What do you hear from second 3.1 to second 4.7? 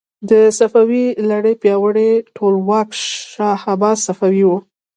شاه عباس صفوي و.